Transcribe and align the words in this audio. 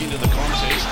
into 0.00 0.16
the 0.18 0.28
contest. 0.28 0.86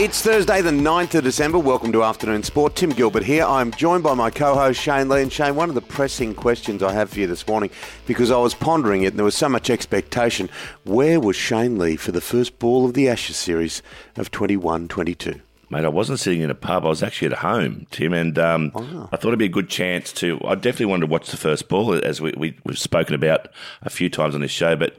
It's 0.00 0.22
Thursday, 0.22 0.62
the 0.62 0.70
9th 0.70 1.16
of 1.16 1.24
December. 1.24 1.58
Welcome 1.58 1.92
to 1.92 2.04
Afternoon 2.04 2.44
Sport. 2.44 2.76
Tim 2.76 2.90
Gilbert 2.90 3.24
here. 3.24 3.44
I'm 3.44 3.72
joined 3.72 4.04
by 4.04 4.14
my 4.14 4.30
co 4.30 4.54
host 4.54 4.80
Shane 4.80 5.08
Lee. 5.08 5.22
And 5.22 5.32
Shane, 5.32 5.56
one 5.56 5.68
of 5.68 5.74
the 5.74 5.82
pressing 5.82 6.34
questions 6.34 6.82
I 6.82 6.92
have 6.92 7.10
for 7.10 7.18
you 7.18 7.26
this 7.26 7.46
morning, 7.46 7.70
because 8.06 8.30
I 8.30 8.38
was 8.38 8.54
pondering 8.54 9.02
it 9.02 9.08
and 9.08 9.18
there 9.18 9.24
was 9.24 9.34
so 9.34 9.48
much 9.48 9.70
expectation. 9.70 10.48
Where 10.84 11.20
was 11.20 11.36
Shane 11.36 11.78
Lee 11.78 11.96
for 11.96 12.12
the 12.12 12.20
first 12.20 12.58
ball 12.58 12.86
of 12.86 12.94
the 12.94 13.08
Ashes 13.08 13.36
series 13.36 13.82
of 14.16 14.30
21 14.30 14.88
22? 14.88 15.40
Mate, 15.70 15.84
I 15.84 15.88
wasn't 15.88 16.18
sitting 16.18 16.40
in 16.40 16.50
a 16.50 16.54
pub. 16.54 16.86
I 16.86 16.88
was 16.88 17.02
actually 17.02 17.32
at 17.32 17.38
home, 17.38 17.86
Tim, 17.90 18.14
and 18.14 18.38
um, 18.38 18.72
I 19.12 19.16
thought 19.16 19.28
it'd 19.28 19.38
be 19.38 19.44
a 19.44 19.50
good 19.50 19.68
chance 19.68 20.12
to. 20.14 20.40
I 20.44 20.54
definitely 20.54 20.86
wanted 20.86 21.06
to 21.06 21.12
watch 21.12 21.30
the 21.30 21.36
first 21.36 21.68
ball, 21.68 21.92
as 21.94 22.20
we, 22.20 22.32
we, 22.36 22.56
have 22.66 22.78
spoken 22.78 23.14
about 23.14 23.48
a 23.82 23.90
few 23.90 24.08
times 24.08 24.34
on 24.34 24.40
this 24.40 24.50
show. 24.50 24.76
But 24.76 24.96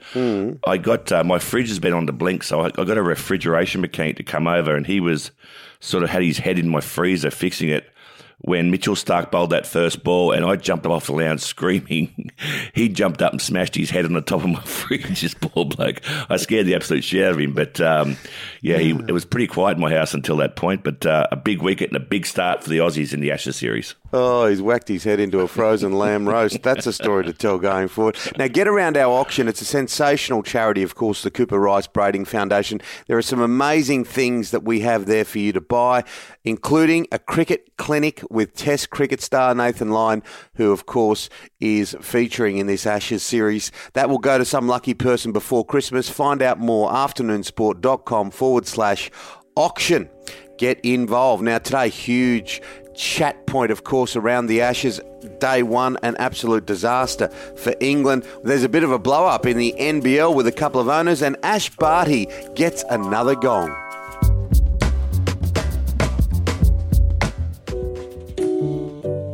I 0.68 0.78
got 0.78 1.12
uh, 1.12 1.24
my 1.24 1.40
fridge 1.40 1.70
has 1.70 1.80
been 1.80 1.94
on 1.94 2.06
the 2.06 2.14
blink, 2.14 2.44
so 2.44 2.62
I, 2.62 2.66
I 2.68 2.84
got 2.84 2.98
a 2.98 3.04
refrigeration 3.04 3.82
mechanic 3.82 4.18
to 4.18 4.24
come 4.24 4.48
over, 4.48 4.76
and 4.76 4.86
he 4.86 5.00
was 5.00 5.32
sort 5.80 6.04
of 6.04 6.10
had 6.10 6.22
his 6.22 6.38
head 6.38 6.60
in 6.60 6.70
my 6.70 6.82
freezer 6.82 7.32
fixing 7.32 7.70
it 7.70 7.92
when 8.40 8.72
Mitchell 8.72 8.96
Starc 8.96 9.32
bowled 9.32 9.50
that 9.50 9.68
first 9.68 10.04
ball 10.04 10.32
and 10.32 10.46
I 10.46 10.56
jumped 10.56 10.86
up 10.86 10.92
off 10.92 11.08
the 11.08 11.14
lounge 11.14 11.42
screaming. 11.42 12.32
he 12.74 12.88
jumped 12.88 13.22
up 13.22 13.34
and 13.34 13.42
smashed 13.42 13.76
his 13.76 13.90
head 13.90 14.06
on 14.06 14.14
the 14.14 14.22
top 14.22 14.44
of 14.44 14.50
my 14.50 14.62
fridge, 14.66 15.22
this 15.22 15.34
poor 15.34 15.66
bloke. 15.66 16.02
I 16.30 16.38
scared 16.38 16.66
the 16.66 16.76
absolute 16.76 17.04
shit 17.04 17.26
out 17.26 17.34
of 17.34 17.40
him. 17.40 17.54
But 17.54 17.82
um, 17.82 18.18
yeah, 18.62 18.78
he, 18.78 18.92
it 18.92 19.12
was 19.12 19.26
pretty 19.26 19.48
quiet 19.48 19.76
in 19.76 19.82
my 19.82 19.94
house 19.94 20.14
until 20.14 20.38
that 20.38 20.56
point. 20.56 20.84
But 20.84 21.06
uh, 21.06 21.28
a 21.32 21.36
big 21.36 21.62
wicket 21.62 21.90
and 21.90 21.98
a 21.98 22.06
big 22.06 22.26
start 22.26 22.64
for 22.64 22.70
the 22.70 22.78
Aussies 22.78 23.14
in 23.14 23.20
the 23.20 23.32
Ashes 23.32 23.58
series. 23.58 23.96
Oh, 24.12 24.48
he's 24.48 24.62
whacked 24.62 24.88
his 24.88 25.04
head 25.04 25.20
into 25.20 25.42
a 25.42 25.48
frozen 25.48 25.94
lamb 25.94 26.28
roast. 26.28 26.64
That's 26.64 26.88
a 26.88 26.94
story 26.94 27.26
to 27.26 27.34
tell 27.34 27.60
going 27.60 27.88
forward. 27.90 28.18
Now, 28.38 28.48
get 28.48 28.68
around 28.68 28.98
our 28.98 29.12
auction. 29.12 29.48
It's 29.48 29.62
a 29.62 29.66
sensational 29.66 30.42
charity, 30.42 30.82
of 30.82 30.96
course, 30.96 31.22
the 31.22 31.30
Cooper 31.30 31.60
Rice 31.60 31.86
Brading 31.86 32.26
Foundation. 32.26 32.82
There 33.08 33.18
are 33.18 33.22
some 33.22 33.40
amazing 33.40 34.06
things 34.06 34.50
that 34.52 34.64
we 34.64 34.80
have 34.80 35.06
there 35.06 35.26
for 35.26 35.38
you 35.38 35.52
to 35.54 35.62
buy, 35.62 36.04
including 36.44 37.08
a 37.12 37.20
cricket 37.20 37.78
clinic 37.78 38.24
with 38.32 38.56
Test 38.56 38.90
cricket 38.90 39.22
star 39.22 39.54
Nathan 39.54 39.92
Lyon, 39.92 40.24
who, 40.56 40.72
of 40.72 40.88
course, 40.88 41.30
is 41.60 41.96
featuring 42.02 42.58
in 42.58 42.66
this 42.66 42.88
Ashes 42.88 43.22
series. 43.22 43.72
That 43.94 44.10
will 44.10 44.18
go 44.18 44.40
to 44.40 44.46
some 44.46 44.68
lucky 44.68 44.96
person 44.96 45.32
before 45.32 45.66
Christmas. 45.66 46.10
Find 46.10 46.42
out 46.42 46.60
more 46.60 46.90
afternoonsport.com 46.92 48.32
forward 48.32 48.66
slash 48.66 49.12
auction. 49.56 50.10
Get 50.60 50.82
involved. 50.82 51.42
Now, 51.42 51.58
today, 51.58 51.88
huge 51.88 52.62
chat 52.94 53.46
point, 53.46 53.72
of 53.72 53.86
course, 53.86 54.18
around 54.18 54.48
the 54.48 54.60
Ashes. 54.60 55.00
Day 55.40 55.64
one, 55.64 55.98
an 56.04 56.18
absolute 56.20 56.66
disaster 56.66 57.30
for 57.56 57.74
England. 57.80 58.28
There's 58.44 58.64
a 58.64 58.70
bit 58.70 58.84
of 58.84 58.92
a 58.92 59.00
blow 59.00 59.26
up 59.26 59.46
in 59.46 59.56
the 59.56 59.74
NBL 59.80 60.36
with 60.36 60.48
a 60.48 60.52
couple 60.52 60.82
of 60.82 60.90
owners, 60.90 61.22
and 61.22 61.38
Ash 61.44 61.70
Barty 61.70 62.28
gets 62.56 62.84
another 62.90 63.36
gong. 63.36 63.70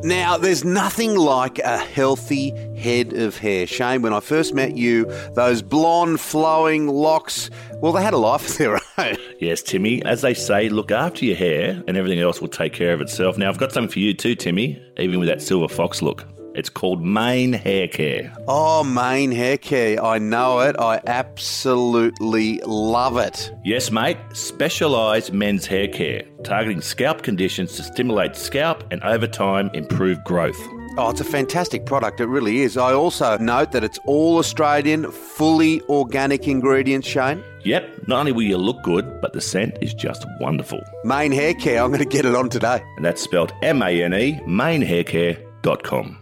Now, 0.04 0.38
there's 0.38 0.64
nothing 0.64 1.16
like 1.16 1.58
a 1.58 1.80
healthy 1.80 2.54
head 2.86 3.14
of 3.14 3.38
hair. 3.38 3.66
Shane, 3.66 4.04
when 4.04 4.14
I 4.14 4.20
first 4.20 4.54
met 4.54 4.78
you, 4.78 5.06
those 5.34 5.62
blonde 5.64 6.20
flowing 6.20 6.88
locks, 6.88 7.50
well, 7.82 7.92
they 7.92 8.04
had 8.04 8.14
a 8.14 8.18
life 8.18 8.48
of 8.48 8.58
their 8.58 8.76
own. 8.98 9.18
Yes, 9.40 9.64
Timmy. 9.64 10.04
As 10.06 10.22
they 10.22 10.36
say, 10.36 10.70
look 10.70 10.92
after 10.92 11.26
your 11.26 11.36
hair 11.36 11.84
and 11.88 11.98
everything 11.98 12.20
else 12.20 12.40
will 12.40 12.48
take 12.48 12.74
care 12.74 12.94
of 12.94 13.02
itself. 13.02 13.38
Now, 13.38 13.50
I've 13.50 13.58
got 13.58 13.72
something 13.72 13.92
for 13.92 14.00
you 14.00 14.14
too, 14.14 14.36
Timmy, 14.36 14.82
even 14.98 15.20
with 15.20 15.28
that 15.28 15.42
silver 15.42 15.68
fox 15.68 16.02
look. 16.02 16.26
It's 16.54 16.70
called 16.70 17.04
Mane 17.04 17.52
Hair 17.52 17.90
Care. 17.90 18.34
Oh, 18.48 18.82
Mane 18.82 19.34
Hair 19.34 19.58
Care. 19.58 20.02
I 20.02 20.20
know 20.20 20.60
it. 20.60 20.78
I 20.80 21.02
absolutely 21.06 22.62
love 22.66 23.18
it. 23.18 23.52
Yes, 23.66 23.92
mate. 23.92 24.18
Specialised 24.32 25.34
men's 25.34 25.66
hair 25.66 25.90
care, 25.90 26.24
targeting 26.44 26.80
scalp 26.80 27.24
conditions 27.24 27.76
to 27.76 27.84
stimulate 27.84 28.38
scalp 28.38 28.86
and 28.90 29.04
over 29.04 29.28
time 29.28 29.70
improve 29.74 30.24
growth. 30.24 30.60
Oh, 30.98 31.10
it's 31.10 31.20
a 31.20 31.26
fantastic 31.26 31.86
product. 31.86 32.22
It 32.22 32.28
really 32.28 32.62
is. 32.62 32.78
I 32.78 32.94
also 32.94 33.38
note 33.38 33.74
that 33.74 33.84
it's 33.84 34.00
all 34.06 34.38
Australian, 34.38 35.12
fully 35.12 35.82
organic 35.90 36.48
ingredients, 36.48 37.06
Shane. 37.06 37.44
Yep, 37.64 38.08
not 38.08 38.20
only 38.20 38.32
will 38.32 38.44
you 38.44 38.58
look 38.58 38.82
good, 38.84 39.20
but 39.22 39.34
the 39.34 39.42
scent 39.42 39.78
is 39.82 39.94
just 39.94 40.26
wonderful. 40.40 40.82
Mane 41.04 41.34
Hair 41.34 41.56
Care. 41.56 41.82
I'm 41.84 41.90
going 41.90 42.00
to 42.00 42.06
get 42.06 42.26
it 42.26 42.34
on 42.34 42.48
today. 42.48 42.82
And 42.96 43.04
that's 43.04 43.22
spelled 43.22 43.52
M 43.62 43.82
A 43.82 44.04
N 44.04 44.14
E, 44.14 44.40
manehaircare.com. 44.46 46.20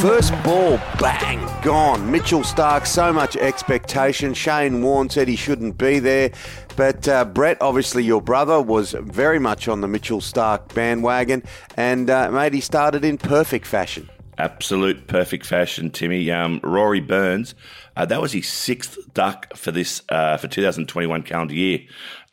First 0.00 0.32
ball, 0.42 0.78
bang, 0.98 1.43
gone. 1.64 2.10
Mitchell 2.10 2.40
Starc, 2.40 2.86
so 2.86 3.10
much 3.10 3.36
expectation. 3.36 4.34
Shane 4.34 4.82
Warne 4.82 5.08
said 5.08 5.28
he 5.28 5.34
shouldn't 5.34 5.78
be 5.78 5.98
there. 5.98 6.30
But 6.76 7.08
uh, 7.08 7.24
Brett, 7.24 7.56
obviously 7.62 8.04
your 8.04 8.20
brother, 8.20 8.60
was 8.60 8.92
very 8.92 9.38
much 9.38 9.66
on 9.66 9.80
the 9.80 9.88
Mitchell 9.88 10.20
Starc 10.20 10.74
bandwagon. 10.74 11.42
And, 11.74 12.10
uh, 12.10 12.30
mate, 12.30 12.52
he 12.52 12.60
started 12.60 13.02
in 13.02 13.16
perfect 13.16 13.66
fashion. 13.66 14.10
Absolute 14.36 15.06
perfect 15.06 15.46
fashion, 15.46 15.90
Timmy. 15.90 16.30
Um, 16.30 16.60
Rory 16.62 17.00
Burns, 17.00 17.54
uh, 17.96 18.04
that 18.04 18.20
was 18.20 18.32
his 18.32 18.46
sixth 18.46 18.98
duck 19.14 19.56
for 19.56 19.70
this 19.70 20.02
uh, 20.10 20.36
for 20.36 20.48
2021 20.48 21.22
calendar 21.22 21.54
year, 21.54 21.78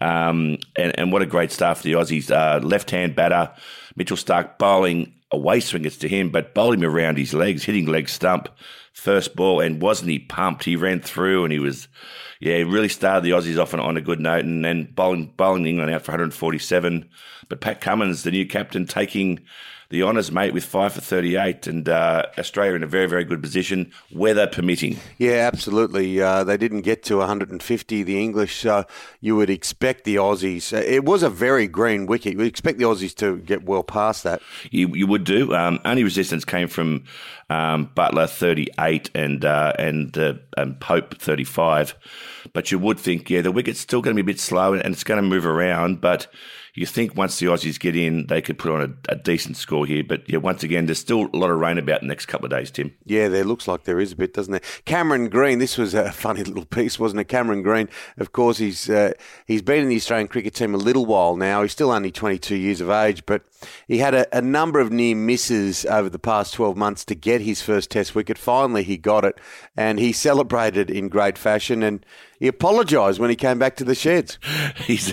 um, 0.01 0.57
and, 0.75 0.97
and 0.99 1.11
what 1.11 1.21
a 1.21 1.27
great 1.27 1.51
start 1.51 1.77
for 1.77 1.83
the 1.83 1.93
Aussies. 1.93 2.31
Uh, 2.31 2.59
left-hand 2.65 3.15
batter, 3.15 3.51
Mitchell 3.95 4.17
Stark 4.17 4.57
bowling 4.57 5.13
away 5.31 5.59
swingers 5.59 5.97
to 5.99 6.07
him, 6.07 6.31
but 6.31 6.55
bowling 6.55 6.83
around 6.83 7.19
his 7.19 7.35
legs, 7.35 7.63
hitting 7.63 7.85
leg 7.85 8.09
stump, 8.09 8.49
first 8.94 9.35
ball, 9.35 9.62
and 9.62 9.81
wasn't 9.81 10.12
he 10.12 10.19
pumped? 10.19 10.63
He 10.63 10.75
ran 10.75 11.02
through, 11.02 11.44
and 11.44 11.52
he 11.52 11.59
was, 11.59 11.88
yeah, 12.40 12.57
he 12.57 12.63
really 12.63 12.90
started 12.90 13.24
the 13.24 13.31
Aussies 13.31 13.62
off 13.62 13.74
on, 13.74 13.79
on 13.79 13.97
a 13.97 14.02
good 14.02 14.19
note, 14.19 14.46
and 14.46 14.63
then 14.63 14.91
bowling 14.94 15.34
bowling 15.38 15.66
England 15.66 15.91
out 15.91 16.03
for 16.03 16.12
147. 16.12 17.09
But 17.50 17.62
Pat 17.62 17.81
Cummins, 17.81 18.24
the 18.24 18.31
new 18.31 18.46
captain, 18.46 18.85
taking 18.85 19.40
the 19.91 20.03
honours, 20.03 20.31
mate, 20.31 20.53
with 20.53 20.63
five 20.63 20.94
for 20.94 21.02
38, 21.02 21.68
and 21.68 21.88
uh, 21.88 22.24
Australia 22.38 22.75
in 22.75 22.84
a 22.84 22.88
very, 22.88 23.07
very 23.07 23.25
good 23.25 23.41
position, 23.41 23.91
weather 24.13 24.47
permitting. 24.47 24.97
Yeah, 25.18 25.50
absolutely. 25.52 26.22
Uh, 26.22 26.46
they 26.46 26.56
didn't 26.56 26.81
get 26.81 27.03
to 27.03 27.18
150, 27.18 28.03
the 28.03 28.18
English, 28.18 28.62
so 28.62 28.85
you 29.19 29.35
would 29.35 29.50
expect 29.50 30.06
the 30.06 30.16
Aussies. 30.16 30.72
Uh, 30.72 30.78
it 30.78 31.03
was 31.03 31.24
a 31.24 31.29
very 31.29 31.68
green 31.68 32.06
wicket. 32.06 32.34
You 32.34 32.40
would 32.40 32.47
expect 32.47 32.78
the 32.78 32.85
Aussies 32.85 33.13
to 33.18 33.38
get 33.40 33.66
well 33.66 33.84
past 33.84 34.24
that. 34.24 34.41
You, 34.72 34.88
you 34.96 35.07
would 35.07 35.25
do. 35.25 35.53
Um, 35.53 35.79
only 35.84 36.06
resistance 36.06 36.46
came 36.46 36.69
from 36.69 37.03
um, 37.50 37.91
Buttler 37.94 38.29
38 38.29 39.12
and 39.13 39.44
uh, 39.44 39.73
and 39.78 40.18
uh, 40.18 40.35
and 40.56 40.79
Pope 40.79 41.19
35. 41.19 41.96
But 42.53 42.72
you 42.72 42.79
would 42.79 42.97
think, 42.97 43.29
yeah, 43.29 43.41
the 43.41 43.52
wicket's 43.52 43.81
still 43.81 44.02
going 44.02 44.16
to 44.16 44.23
be 44.23 44.31
a 44.31 44.34
bit 44.34 44.40
slow 44.40 44.73
and 44.73 44.94
it's 44.94 45.03
going 45.03 45.22
to 45.22 45.28
move 45.28 45.46
around, 45.46 46.00
but 46.00 46.28
you 46.73 46.85
think 46.85 47.15
once 47.15 47.39
the 47.39 47.47
Aussies 47.47 47.79
get 47.79 47.95
in, 47.95 48.27
they 48.27 48.41
could 48.41 48.57
put 48.57 48.71
on 48.71 48.81
a, 48.81 49.13
a, 49.13 49.15
decent 49.15 49.57
score 49.57 49.85
here. 49.85 50.03
But 50.03 50.29
yeah, 50.29 50.37
once 50.37 50.63
again, 50.63 50.85
there's 50.85 50.99
still 50.99 51.29
a 51.33 51.37
lot 51.37 51.49
of 51.49 51.59
rain 51.59 51.77
about 51.77 52.01
the 52.01 52.07
next 52.07 52.27
couple 52.27 52.45
of 52.45 52.51
days, 52.51 52.71
Tim. 52.71 52.93
Yeah, 53.05 53.27
there 53.27 53.43
looks 53.43 53.67
like 53.67 53.83
there 53.83 53.99
is 53.99 54.13
a 54.13 54.15
bit, 54.15 54.33
doesn't 54.33 54.51
there? 54.51 54.61
Cameron 54.85 55.29
Green, 55.29 55.59
this 55.59 55.77
was 55.77 55.93
a 55.93 56.11
funny 56.11 56.43
little 56.43 56.65
piece, 56.65 56.99
wasn't 56.99 57.21
it? 57.21 57.25
Cameron 57.25 57.61
Green, 57.61 57.89
of 58.17 58.31
course, 58.31 58.57
he's 58.57 58.89
uh, 58.89 59.13
he's 59.45 59.61
been 59.61 59.83
in 59.83 59.89
the 59.89 59.95
Australian 59.97 60.27
cricket 60.27 60.53
team 60.53 60.73
a 60.73 60.77
little 60.77 61.05
while 61.05 61.35
now. 61.35 61.61
He's 61.61 61.71
still 61.71 61.91
only 61.91 62.11
22 62.11 62.55
years 62.55 62.81
of 62.81 62.89
age, 62.89 63.25
but 63.25 63.43
he 63.88 63.97
had 63.99 64.13
a, 64.13 64.38
a 64.38 64.41
number 64.41 64.79
of 64.79 64.91
near 64.91 65.16
misses 65.16 65.85
over 65.85 66.09
the 66.09 66.19
past 66.19 66.53
12 66.53 66.77
months 66.77 67.05
to 67.05 67.16
get 67.16 67.41
his 67.41 67.61
first 67.61 67.91
Test 67.91 68.16
wicket. 68.16 68.38
Finally, 68.38 68.83
he 68.83 68.97
got 68.97 69.25
it, 69.25 69.39
and 69.75 69.99
he 69.99 70.11
celebrated 70.11 70.89
in 70.89 71.09
great 71.09 71.38
fashion 71.38 71.83
and 71.83 72.05
he 72.41 72.47
apologised 72.47 73.19
when 73.19 73.29
he 73.29 73.35
came 73.35 73.59
back 73.59 73.75
to 73.75 73.83
the 73.83 73.94
sheds. 73.94 74.39
He's, 74.77 75.09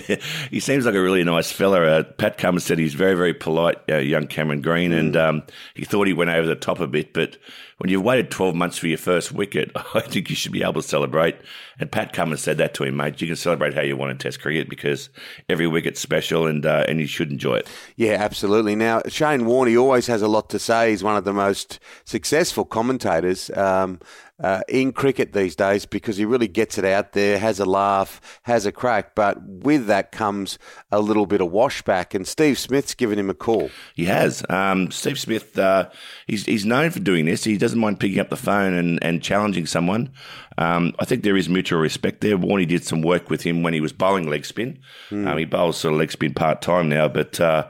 he 0.49 0.59
seems 0.59 0.87
like 0.87 0.95
a 0.95 1.01
really 1.01 1.23
nice 1.23 1.51
fella. 1.51 1.83
Uh, 1.83 2.03
Pat 2.03 2.39
Cummins 2.39 2.65
said 2.65 2.79
he's 2.79 2.95
very, 2.95 3.13
very 3.13 3.35
polite, 3.35 3.77
uh, 3.87 3.97
young 3.97 4.25
Cameron 4.25 4.61
Green, 4.61 4.89
mm. 4.89 4.99
and 4.99 5.15
um, 5.15 5.43
he 5.75 5.85
thought 5.85 6.07
he 6.07 6.13
went 6.13 6.31
over 6.31 6.47
the 6.47 6.55
top 6.55 6.79
a 6.79 6.87
bit. 6.87 7.13
But 7.13 7.37
when 7.77 7.91
you've 7.91 8.03
waited 8.03 8.31
12 8.31 8.55
months 8.55 8.79
for 8.79 8.87
your 8.87 8.97
first 8.97 9.31
wicket, 9.31 9.71
I 9.93 9.99
think 9.99 10.31
you 10.31 10.35
should 10.35 10.51
be 10.51 10.63
able 10.63 10.81
to 10.81 10.81
celebrate. 10.81 11.35
And 11.79 11.91
Pat 11.91 12.13
Cummins 12.13 12.41
said 12.41 12.57
that 12.57 12.73
to 12.73 12.83
him, 12.83 12.97
mate. 12.97 13.21
You 13.21 13.27
can 13.27 13.35
celebrate 13.35 13.75
how 13.75 13.81
you 13.81 13.95
want 13.95 14.09
in 14.09 14.17
Test 14.17 14.41
cricket 14.41 14.67
because 14.67 15.09
every 15.47 15.67
wicket's 15.67 15.99
special 15.99 16.47
and 16.47 16.65
uh, 16.65 16.85
and 16.87 16.99
you 16.99 17.05
should 17.05 17.31
enjoy 17.31 17.57
it. 17.57 17.69
Yeah, 17.95 18.13
absolutely. 18.13 18.38
Now, 18.75 19.01
Shane 19.07 19.45
Warne, 19.45 19.67
he 19.67 19.77
always 19.77 20.07
has 20.07 20.21
a 20.21 20.27
lot 20.27 20.49
to 20.49 20.59
say. 20.59 20.91
He's 20.91 21.03
one 21.03 21.17
of 21.17 21.25
the 21.25 21.33
most 21.33 21.79
successful 22.05 22.65
commentators. 22.65 23.49
Um, 23.51 23.99
uh, 24.41 24.61
in 24.69 24.93
cricket 24.93 25.33
these 25.33 25.55
days 25.55 25.85
because 25.85 26.17
he 26.17 26.25
really 26.25 26.47
gets 26.47 26.77
it 26.77 26.85
out 26.85 27.11
there, 27.11 27.37
has 27.37 27.59
a 27.59 27.65
laugh, 27.65 28.39
has 28.43 28.65
a 28.65 28.71
crack. 28.71 29.15
But 29.15 29.41
with 29.43 29.87
that 29.87 30.11
comes 30.11 30.57
a 30.91 31.01
little 31.01 31.25
bit 31.25 31.41
of 31.41 31.51
washback. 31.51 32.13
And 32.13 32.27
Steve 32.27 32.57
Smith's 32.57 32.95
given 32.95 33.19
him 33.19 33.29
a 33.29 33.33
call. 33.33 33.69
He 33.95 34.05
has. 34.05 34.43
Um, 34.49 34.91
Steve 34.91 35.19
Smith, 35.19 35.57
uh, 35.59 35.89
he's, 36.27 36.45
he's 36.45 36.65
known 36.65 36.91
for 36.91 36.99
doing 36.99 37.25
this. 37.25 37.43
He 37.43 37.57
doesn't 37.57 37.79
mind 37.79 37.99
picking 37.99 38.19
up 38.19 38.29
the 38.29 38.37
phone 38.37 38.73
and, 38.73 39.03
and 39.03 39.21
challenging 39.21 39.65
someone. 39.65 40.11
Um, 40.57 40.93
I 40.99 41.05
think 41.05 41.23
there 41.23 41.37
is 41.37 41.49
mutual 41.49 41.79
respect 41.79 42.21
there. 42.21 42.37
Warney 42.37 42.67
did 42.67 42.83
some 42.85 43.01
work 43.01 43.29
with 43.29 43.41
him 43.41 43.63
when 43.63 43.73
he 43.73 43.81
was 43.81 43.93
bowling 43.93 44.29
leg 44.29 44.45
spin. 44.45 44.79
Mm. 45.09 45.27
Um, 45.27 45.37
he 45.37 45.45
bowls 45.45 45.77
sort 45.77 45.93
of 45.93 45.99
leg 45.99 46.11
spin 46.11 46.33
part 46.33 46.61
time 46.61 46.89
now, 46.89 47.07
but 47.07 47.39
uh, 47.39 47.67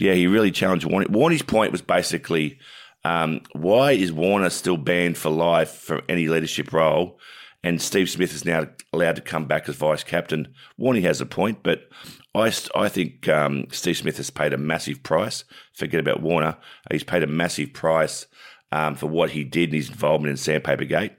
yeah, 0.00 0.14
he 0.14 0.26
really 0.26 0.50
challenged 0.50 0.86
Warney. 0.86 1.06
Warney's 1.06 1.42
point 1.42 1.72
was 1.72 1.82
basically 1.82 2.58
Um, 3.04 3.40
why 3.52 3.92
is 3.92 4.12
Warner 4.12 4.50
still 4.50 4.76
banned 4.76 5.16
for 5.16 5.30
life 5.30 5.70
for 5.70 6.02
any 6.08 6.28
leadership 6.28 6.72
role? 6.72 7.18
And 7.62 7.80
Steve 7.80 8.08
Smith 8.08 8.34
is 8.34 8.44
now 8.44 8.68
allowed 8.92 9.16
to 9.16 9.22
come 9.22 9.46
back 9.46 9.68
as 9.68 9.76
vice 9.76 10.04
captain. 10.04 10.54
Warney 10.78 11.02
has 11.02 11.20
a 11.20 11.26
point, 11.26 11.62
but 11.62 11.88
I, 12.34 12.52
I 12.74 12.88
think 12.88 13.28
um, 13.28 13.66
Steve 13.70 13.98
Smith 13.98 14.16
has 14.16 14.30
paid 14.30 14.52
a 14.52 14.58
massive 14.58 15.02
price. 15.02 15.44
Forget 15.74 16.00
about 16.00 16.22
Warner. 16.22 16.56
He's 16.90 17.04
paid 17.04 17.22
a 17.22 17.26
massive 17.26 17.72
price 17.72 18.26
um, 18.72 18.94
for 18.94 19.06
what 19.06 19.30
he 19.30 19.44
did 19.44 19.70
in 19.70 19.76
his 19.76 19.88
involvement 19.90 20.30
in 20.30 20.36
Sandpaper 20.36 20.84
Gate. 20.84 21.12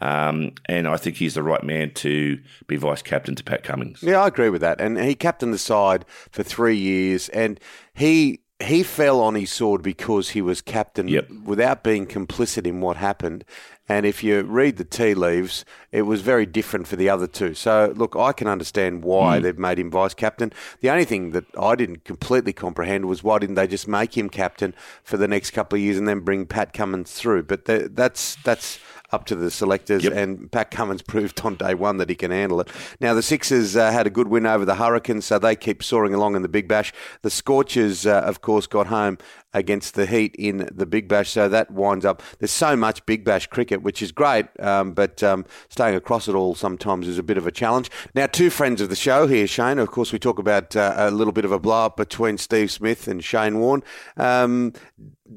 Um, 0.00 0.52
and 0.66 0.86
I 0.86 0.96
think 0.96 1.16
he's 1.16 1.34
the 1.34 1.42
right 1.42 1.62
man 1.64 1.92
to 1.94 2.38
be 2.66 2.76
vice 2.76 3.02
captain 3.02 3.34
to 3.34 3.44
Pat 3.44 3.64
Cummins. 3.64 4.02
Yeah, 4.02 4.22
I 4.22 4.28
agree 4.28 4.48
with 4.50 4.60
that. 4.60 4.80
And 4.80 4.98
he 4.98 5.14
captained 5.14 5.52
the 5.52 5.58
side 5.58 6.04
for 6.30 6.42
three 6.42 6.76
years, 6.76 7.28
and 7.30 7.58
he 7.94 8.40
he 8.60 8.82
fell 8.82 9.20
on 9.20 9.36
his 9.36 9.52
sword 9.52 9.82
because 9.82 10.30
he 10.30 10.42
was 10.42 10.60
captain 10.60 11.06
Yep. 11.06 11.30
without 11.44 11.84
being 11.84 12.06
complicit 12.08 12.66
in 12.66 12.80
what 12.80 12.96
happened. 12.96 13.44
And 13.88 14.04
if 14.04 14.24
you 14.24 14.42
read 14.42 14.76
the 14.78 14.84
tea 14.84 15.14
leaves, 15.14 15.64
it 15.92 16.02
was 16.02 16.22
very 16.22 16.44
different 16.44 16.88
for 16.88 16.96
the 16.96 17.08
other 17.08 17.28
two. 17.28 17.54
So, 17.54 17.92
look, 17.96 18.16
I 18.16 18.32
can 18.32 18.48
understand 18.48 19.04
why 19.04 19.38
they've 19.38 19.56
made 19.58 19.78
him 19.78 19.90
vice 19.92 20.12
captain. 20.12 20.52
The 20.80 20.90
only 20.90 21.04
thing 21.04 21.30
that 21.30 21.44
I 21.58 21.74
didn't 21.76 22.04
completely 22.04 22.52
comprehend 22.52 23.06
was 23.06 23.22
why 23.22 23.38
didn't 23.38 23.54
they 23.54 23.68
just 23.68 23.86
make 23.88 24.18
him 24.18 24.28
captain 24.28 24.74
for 25.04 25.16
the 25.16 25.28
next 25.28 25.52
couple 25.52 25.76
of 25.76 25.82
years 25.82 25.96
and 25.96 26.06
then 26.08 26.20
bring 26.20 26.44
Pat 26.44 26.72
Cummins 26.72 27.12
through? 27.12 27.44
But 27.44 27.64
that's 27.64 28.36
that's 28.44 28.78
up 29.10 29.24
to 29.26 29.34
the 29.34 29.50
selectors, 29.50 30.04
Yep. 30.04 30.12
and 30.12 30.52
Pat 30.52 30.70
Cummins 30.70 31.02
proved 31.06 31.40
on 31.44 31.54
day 31.56 31.74
one 31.74 31.96
that 31.98 32.08
he 32.08 32.14
can 32.14 32.30
handle 32.30 32.60
it. 32.60 32.68
Now, 33.00 33.14
the 33.14 33.22
Sixers 33.22 33.76
uh, 33.76 33.90
had 33.90 34.06
a 34.06 34.10
good 34.10 34.28
win 34.28 34.46
over 34.46 34.64
the 34.64 34.74
Hurricanes, 34.76 35.24
so 35.24 35.38
they 35.38 35.56
keep 35.56 35.82
soaring 35.82 36.14
along 36.14 36.36
in 36.36 36.42
the 36.42 36.48
Big 36.48 36.68
Bash. 36.68 36.92
The 37.22 37.30
Scorchers, 37.30 38.06
uh, 38.06 38.20
of 38.20 38.40
course, 38.40 38.66
got 38.66 38.88
home 38.88 39.18
against 39.54 39.94
the 39.94 40.04
Heat 40.04 40.34
in 40.38 40.68
the 40.72 40.84
Big 40.84 41.08
Bash, 41.08 41.30
so 41.30 41.48
that 41.48 41.70
winds 41.70 42.04
up. 42.04 42.22
There's 42.38 42.50
so 42.50 42.76
much 42.76 43.04
Big 43.06 43.24
Bash 43.24 43.46
cricket, 43.46 43.82
which 43.82 44.02
is 44.02 44.12
great, 44.12 44.46
um, 44.60 44.92
but 44.92 45.22
um, 45.22 45.46
staying 45.70 45.94
across 45.94 46.28
it 46.28 46.34
all 46.34 46.54
sometimes 46.54 47.08
is 47.08 47.18
a 47.18 47.22
bit 47.22 47.38
of 47.38 47.46
a 47.46 47.50
challenge. 47.52 47.90
Now, 48.14 48.26
two 48.26 48.50
friends 48.50 48.80
of 48.82 48.90
the 48.90 48.96
show 48.96 49.26
here, 49.26 49.46
Shane. 49.46 49.78
Of 49.78 49.90
course, 49.90 50.12
we 50.12 50.18
talk 50.18 50.38
about 50.38 50.76
uh, 50.76 50.94
a 50.96 51.10
little 51.10 51.32
bit 51.32 51.44
of 51.46 51.52
a 51.52 51.58
blow 51.58 51.86
up 51.86 51.96
between 51.96 52.36
Steve 52.36 52.70
Smith 52.70 53.08
and 53.08 53.24
Shane 53.24 53.58
Warne. 53.58 53.82
Um, 54.18 54.74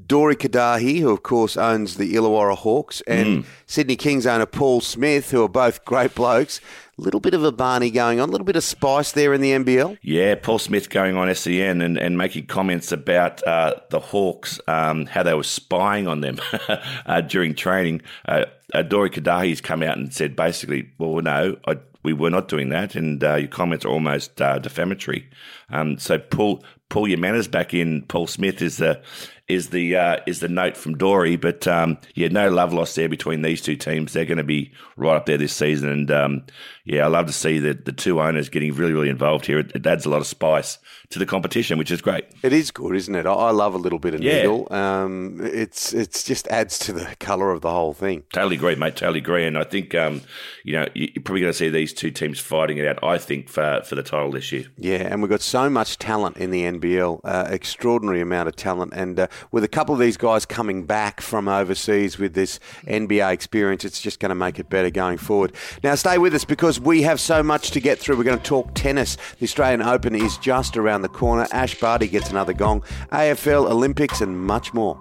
Dory 0.08 0.36
Kadahi, 0.36 1.00
who 1.00 1.10
of 1.10 1.24
course 1.24 1.58
owns 1.58 1.98
the 1.98 2.14
Illawarra 2.14 2.58
Hawks, 2.58 3.02
and 3.08 3.46
Sydney 3.66 3.96
Kings 3.96 4.26
owner 4.26 4.46
Paul 4.46 4.82
Smith, 4.82 5.32
who 5.32 5.44
are 5.44 5.50
both 5.50 5.84
great 5.86 6.16
blokes. 6.16 6.62
A 6.98 7.02
little 7.02 7.20
bit 7.20 7.34
of 7.34 7.44
a 7.44 7.52
Barney 7.52 7.90
going 7.90 8.20
on, 8.20 8.30
a 8.30 8.32
little 8.32 8.46
bit 8.46 8.56
of 8.56 8.64
spice 8.64 9.12
there 9.12 9.34
in 9.34 9.42
the 9.42 9.52
NBL. 9.52 9.98
Yeah, 10.02 10.36
Paul 10.36 10.60
Smith 10.60 10.90
going 10.90 11.18
on 11.18 11.34
SEN 11.34 11.82
and, 11.82 11.98
and 11.98 12.18
making 12.18 12.46
comments 12.46 12.92
about 12.92 13.46
uh, 13.48 13.76
the 13.90 14.00
Hawks, 14.00 14.60
um, 14.68 15.08
how 15.08 15.24
they 15.24 15.34
were 15.34 15.44
spying 15.44 16.08
on 16.08 16.22
them 16.22 16.38
uh, 17.06 17.22
during 17.22 17.56
training. 17.56 18.02
Uh, 18.26 18.46
uh, 18.74 18.84
Dory 18.84 19.10
Kadahi's 19.10 19.62
come 19.62 19.82
out 19.84 19.98
and 19.98 20.14
said 20.14 20.36
basically, 20.36 20.90
well, 21.00 21.22
no, 21.22 21.58
I, 21.66 21.78
we 22.04 22.14
were 22.14 22.30
not 22.30 22.48
doing 22.48 22.70
that, 22.70 22.96
and 22.96 23.24
uh, 23.24 23.36
your 23.36 23.48
comments 23.48 23.86
are 23.86 23.90
almost 23.90 24.42
uh, 24.42 24.60
defamatory. 24.60 25.30
Um, 25.70 25.98
so 25.98 26.18
pull 26.18 26.64
pull 26.90 27.08
your 27.08 27.18
manners 27.20 27.48
back 27.48 27.74
in. 27.74 28.04
Paul 28.04 28.28
Smith 28.28 28.62
is 28.62 28.78
the 28.78 29.02
is 29.51 29.69
the 29.69 29.95
uh, 29.95 30.18
is 30.25 30.39
the 30.39 30.48
note 30.48 30.77
from 30.77 30.98
Dory, 30.98 31.36
but 31.36 31.68
um, 31.68 31.98
yeah, 32.15 32.27
no 32.30 32.50
love 32.50 32.74
lost 32.74 32.95
there 32.95 33.09
between 33.09 33.42
these 33.42 33.62
two 33.62 33.75
teams. 33.75 34.13
They're 34.13 34.25
going 34.25 34.38
to 34.38 34.44
be 34.44 34.71
right 34.98 35.15
up 35.15 35.25
there 35.25 35.38
this 35.38 35.53
season, 35.53 35.89
and 35.89 36.12
um, 36.12 36.44
yeah, 36.86 37.03
I 37.03 37.07
love 37.07 37.27
to 37.27 37.33
see 37.33 37.59
the 37.59 37.74
the 37.74 37.92
two 37.92 38.21
owners 38.21 38.50
getting 38.50 38.74
really 38.74 38.94
really 38.94 39.09
involved 39.09 39.45
here. 39.45 39.59
It, 39.59 39.71
it 39.75 39.86
adds 39.86 40.06
a 40.06 40.09
lot 40.09 40.21
of 40.21 40.27
spice 40.27 40.77
to 41.09 41.19
the 41.19 41.25
competition, 41.25 41.77
which 41.77 41.92
is 41.92 42.01
great. 42.01 42.24
It 42.42 42.53
is 42.53 42.71
good, 42.71 42.95
isn't 42.95 43.13
it? 43.13 43.25
I, 43.25 43.51
love 43.51 43.74
a 43.74 43.77
little 43.77 44.00
bit 44.00 44.13
of 44.13 44.21
Yeah. 44.21 44.38
niggle. 44.44 44.71
Um, 44.74 45.39
it's 45.42 45.94
it's 45.94 46.24
just 46.24 46.47
adds 46.47 46.80
to 46.80 46.94
the 46.94 47.15
colour 47.19 47.51
of 47.51 47.62
the 47.62 47.71
whole 47.71 47.94
thing. 47.94 48.24
Totally 48.33 48.56
agree, 48.56 48.75
mate. 48.75 48.95
Totally 48.95 49.19
agree, 49.19 49.45
and 49.45 49.57
I 49.57 49.63
think 49.65 49.94
um, 49.95 50.21
you 50.63 50.74
know 50.74 50.88
you- 50.94 51.09
you're 51.13 51.24
probably 51.24 51.42
going 51.42 51.51
to 51.54 51.57
see 51.57 51.69
these 51.69 51.94
two 51.94 52.12
teams 52.12 52.39
fighting 52.39 52.77
it 52.77 52.88
out. 52.88 53.04
I 53.04 53.18
think 53.18 53.50
for 53.50 53.81
for 53.86 53.95
the 53.95 54.04
title 54.04 54.31
this 54.31 54.51
year. 54.51 54.65
Yeah, 54.77 55.07
and 55.12 55.21
we've 55.21 55.30
got 55.30 55.42
so 55.42 55.69
much 55.69 55.97
talent 55.97 56.38
in 56.38 56.51
the 56.51 56.63
NBL, 56.63 57.19
uh, 57.25 57.47
extraordinary 57.50 58.21
amount 58.21 58.47
of 58.47 58.56
talent. 58.56 58.94
And 58.95 59.19
uh, 59.19 59.27
with 59.52 59.64
a 59.64 59.68
couple 59.68 59.94
of 59.94 60.00
these 60.00 60.18
guys 60.18 60.46
coming 60.46 60.86
back 60.86 61.22
from 61.22 61.48
overseas 61.48 62.18
with 62.18 62.34
this 62.34 62.60
NBA 62.86 63.32
experience, 63.32 63.86
it's 63.86 64.02
just 64.02 64.20
going 64.20 64.30
to 64.30 64.36
make 64.36 64.60
it 64.60 64.70
better 64.70 64.90
going 64.90 65.18
forward. 65.18 65.54
Now, 65.84 65.96
stay 65.96 66.18
with 66.18 66.34
us 66.34 66.46
because 66.46 66.80
we 66.80 67.02
have 67.04 67.20
so 67.20 67.44
much 67.44 67.72
to 67.72 67.80
get 67.80 68.00
through. 68.00 68.18
We're 68.18 68.24
going 68.24 68.40
to 68.40 68.44
talk 68.44 68.74
tennis. 68.74 69.18
The 69.40 69.46
Australian 69.46 69.82
Open 69.82 70.16
is 70.16 70.38
just 70.38 70.78
around 70.78 71.02
the 71.02 71.10
corner. 71.10 71.48
Ash 71.52 71.80
Barty 71.80 72.08
gets 72.08 72.30
another 72.30 72.54
gong, 72.54 72.82
AFL, 73.12 73.70
Olympics, 73.70 74.22
and 74.22 74.40
much 74.40 74.74
more. 74.74 75.00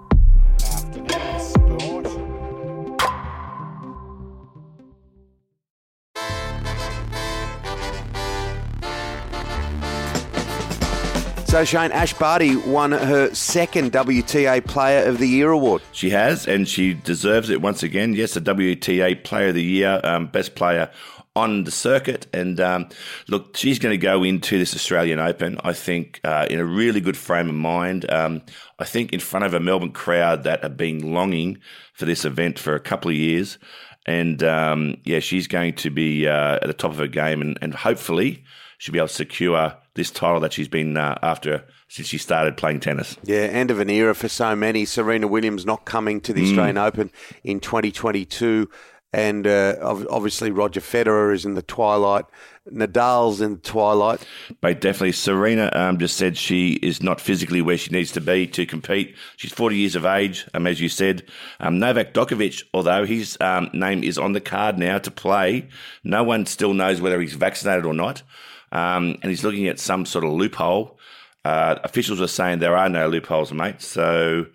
So, 11.51 11.65
Shane, 11.65 11.91
Ash 11.91 12.13
Barty 12.13 12.55
won 12.55 12.93
her 12.93 13.33
second 13.33 13.91
WTA 13.91 14.65
Player 14.65 15.03
of 15.03 15.17
the 15.17 15.27
Year 15.27 15.51
award. 15.51 15.81
She 15.91 16.09
has, 16.11 16.47
and 16.47 16.65
she 16.65 16.93
deserves 16.93 17.49
it 17.49 17.61
once 17.61 17.83
again. 17.83 18.13
Yes, 18.13 18.35
the 18.35 18.39
WTA 18.39 19.21
Player 19.25 19.49
of 19.49 19.55
the 19.55 19.61
Year, 19.61 19.99
um, 20.05 20.27
best 20.27 20.55
player 20.55 20.89
on 21.35 21.65
the 21.65 21.71
circuit. 21.71 22.25
And 22.31 22.61
um, 22.61 22.87
look, 23.27 23.57
she's 23.57 23.79
going 23.79 23.91
to 23.91 23.97
go 23.97 24.23
into 24.23 24.57
this 24.57 24.73
Australian 24.73 25.19
Open, 25.19 25.59
I 25.61 25.73
think, 25.73 26.21
uh, 26.23 26.47
in 26.49 26.57
a 26.57 26.63
really 26.63 27.01
good 27.01 27.17
frame 27.17 27.49
of 27.49 27.55
mind. 27.55 28.09
Um, 28.09 28.43
I 28.79 28.85
think 28.85 29.11
in 29.11 29.19
front 29.19 29.43
of 29.43 29.53
a 29.53 29.59
Melbourne 29.59 29.91
crowd 29.91 30.43
that 30.43 30.63
have 30.63 30.77
been 30.77 31.13
longing 31.13 31.57
for 31.93 32.05
this 32.05 32.23
event 32.23 32.59
for 32.59 32.75
a 32.75 32.79
couple 32.79 33.11
of 33.11 33.17
years. 33.17 33.57
And 34.05 34.41
um, 34.41 34.95
yeah, 35.03 35.19
she's 35.19 35.47
going 35.47 35.73
to 35.73 35.89
be 35.89 36.29
uh, 36.29 36.59
at 36.61 36.67
the 36.67 36.73
top 36.73 36.91
of 36.91 36.97
her 36.99 37.07
game, 37.07 37.41
and, 37.41 37.59
and 37.61 37.73
hopefully 37.73 38.45
she'll 38.77 38.93
be 38.93 38.99
able 38.99 39.09
to 39.09 39.13
secure 39.13 39.75
this 39.95 40.11
title 40.11 40.39
that 40.39 40.53
she's 40.53 40.67
been 40.67 40.95
uh, 40.97 41.17
after 41.21 41.65
since 41.87 42.07
she 42.07 42.17
started 42.17 42.57
playing 42.57 42.79
tennis. 42.79 43.17
Yeah, 43.23 43.39
end 43.39 43.71
of 43.71 43.79
an 43.79 43.89
era 43.89 44.15
for 44.15 44.29
so 44.29 44.55
many. 44.55 44.85
Serena 44.85 45.27
Williams 45.27 45.65
not 45.65 45.85
coming 45.85 46.21
to 46.21 46.33
the 46.33 46.43
Australian 46.43 46.77
Open 46.77 47.11
in 47.43 47.59
2022. 47.59 48.69
And 49.13 49.45
uh, 49.45 49.75
obviously, 49.81 50.51
Roger 50.51 50.79
Federer 50.79 51.33
is 51.33 51.43
in 51.43 51.55
the 51.55 51.61
twilight. 51.61 52.23
Nadal's 52.71 53.41
in 53.41 53.55
the 53.55 53.59
twilight. 53.59 54.25
But 54.61 54.79
definitely, 54.79 55.11
Serena 55.11 55.69
um, 55.73 55.97
just 55.97 56.15
said 56.15 56.37
she 56.37 56.73
is 56.73 57.03
not 57.03 57.19
physically 57.19 57.61
where 57.61 57.77
she 57.77 57.91
needs 57.91 58.13
to 58.13 58.21
be 58.21 58.47
to 58.47 58.65
compete. 58.65 59.15
She's 59.35 59.51
40 59.51 59.75
years 59.75 59.95
of 59.95 60.05
age, 60.05 60.47
um, 60.53 60.65
as 60.65 60.79
you 60.79 60.87
said. 60.87 61.23
Um, 61.59 61.77
Novak 61.77 62.13
Djokovic, 62.13 62.63
although 62.73 63.05
his 63.05 63.37
um, 63.41 63.69
name 63.73 64.01
is 64.01 64.17
on 64.17 64.31
the 64.31 64.39
card 64.39 64.77
now 64.79 64.97
to 64.99 65.11
play, 65.11 65.67
no 66.05 66.23
one 66.23 66.45
still 66.45 66.73
knows 66.73 67.01
whether 67.01 67.19
he's 67.19 67.33
vaccinated 67.33 67.85
or 67.85 67.93
not. 67.93 68.23
Um, 68.71 69.17
and 69.21 69.29
he's 69.29 69.43
looking 69.43 69.67
at 69.67 69.79
some 69.79 70.05
sort 70.05 70.23
of 70.23 70.31
loophole. 70.31 70.97
Uh, 71.43 71.75
officials 71.83 72.21
are 72.21 72.27
saying 72.27 72.59
there 72.59 72.77
are 72.77 72.89
no 72.89 73.07
loopholes, 73.07 73.51
mate. 73.51 73.81
So 73.81 74.45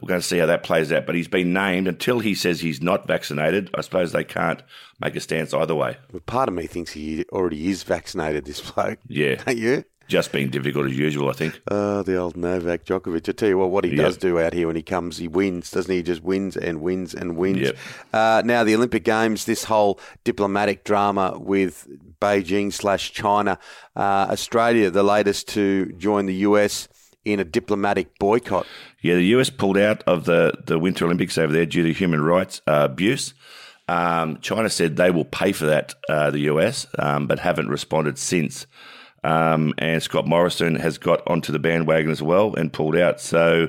we're 0.00 0.08
going 0.08 0.20
to 0.20 0.26
see 0.26 0.38
how 0.38 0.46
that 0.46 0.62
plays 0.62 0.90
out. 0.92 1.06
But 1.06 1.14
he's 1.14 1.28
been 1.28 1.52
named 1.52 1.86
until 1.86 2.18
he 2.18 2.34
says 2.34 2.60
he's 2.60 2.82
not 2.82 3.06
vaccinated. 3.06 3.70
I 3.76 3.82
suppose 3.82 4.12
they 4.12 4.24
can't 4.24 4.62
make 5.00 5.14
a 5.16 5.20
stance 5.20 5.52
either 5.52 5.74
way. 5.74 5.96
But 6.12 6.26
part 6.26 6.48
of 6.48 6.54
me 6.54 6.66
thinks 6.66 6.92
he 6.92 7.24
already 7.30 7.68
is 7.68 7.82
vaccinated, 7.82 8.46
this 8.46 8.60
bloke. 8.60 8.98
Yeah. 9.08 9.34
Don't 9.44 9.58
you? 9.58 9.84
Just 10.12 10.30
being 10.30 10.50
difficult 10.50 10.90
as 10.90 10.98
usual, 10.98 11.30
I 11.30 11.32
think. 11.32 11.58
Oh, 11.70 12.02
the 12.02 12.16
old 12.18 12.36
Novak 12.36 12.84
Djokovic. 12.84 13.30
I 13.30 13.32
tell 13.32 13.48
you 13.48 13.56
what, 13.56 13.70
what 13.70 13.84
he 13.84 13.92
Yeah. 13.92 14.02
does 14.02 14.18
do 14.18 14.38
out 14.38 14.52
here 14.52 14.66
when 14.66 14.76
he 14.76 14.82
comes, 14.82 15.16
he 15.16 15.26
wins, 15.26 15.70
doesn't 15.70 15.90
he? 15.90 15.96
He 15.96 16.02
just 16.02 16.22
wins 16.22 16.54
and 16.54 16.82
wins 16.82 17.14
and 17.14 17.34
wins. 17.34 17.60
Yep. 17.60 17.76
Uh, 18.12 18.42
now, 18.44 18.62
the 18.62 18.74
Olympic 18.74 19.04
Games, 19.04 19.46
this 19.46 19.64
whole 19.64 19.98
diplomatic 20.22 20.84
drama 20.84 21.38
with 21.38 21.88
Beijing 22.20 22.70
slash 22.74 23.12
China, 23.12 23.58
uh, 23.96 24.26
Australia, 24.30 24.90
the 24.90 25.02
latest 25.02 25.48
to 25.48 25.86
join 25.96 26.26
the 26.26 26.34
US 26.50 26.88
in 27.24 27.40
a 27.40 27.44
diplomatic 27.44 28.18
boycott. 28.18 28.66
Yeah, 29.00 29.14
the 29.14 29.24
US 29.36 29.48
pulled 29.48 29.78
out 29.78 30.02
of 30.02 30.26
the, 30.26 30.52
the 30.66 30.78
Winter 30.78 31.06
Olympics 31.06 31.38
over 31.38 31.54
there 31.54 31.64
due 31.64 31.84
to 31.84 31.92
human 31.94 32.20
rights 32.20 32.60
uh, 32.66 32.86
abuse. 32.90 33.32
Um, 33.88 34.38
China 34.42 34.68
said 34.68 34.96
they 34.96 35.10
will 35.10 35.24
pay 35.24 35.52
for 35.52 35.64
that, 35.64 35.94
uh, 36.10 36.30
the 36.30 36.40
US, 36.52 36.86
um, 36.98 37.26
but 37.26 37.38
haven't 37.38 37.68
responded 37.68 38.18
since. 38.18 38.66
Um, 39.24 39.74
and 39.78 40.02
Scott 40.02 40.26
Morrison 40.26 40.76
has 40.76 40.98
got 40.98 41.22
onto 41.28 41.52
the 41.52 41.58
bandwagon 41.58 42.10
as 42.10 42.22
well 42.22 42.54
and 42.54 42.72
pulled 42.72 42.96
out. 42.96 43.20
So 43.20 43.68